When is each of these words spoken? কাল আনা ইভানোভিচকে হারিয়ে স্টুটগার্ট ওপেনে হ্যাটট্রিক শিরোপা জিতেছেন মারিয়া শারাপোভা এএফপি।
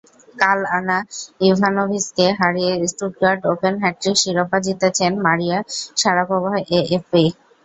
কাল 0.35 0.59
আনা 0.77 0.97
ইভানোভিচকে 1.41 2.25
হারিয়ে 2.39 2.73
স্টুটগার্ট 2.91 3.41
ওপেনে 3.51 3.77
হ্যাটট্রিক 3.83 4.15
শিরোপা 4.21 4.57
জিতেছেন 4.65 5.11
মারিয়া 5.25 5.57
শারাপোভা 5.97 6.53
এএফপি। 6.77 7.23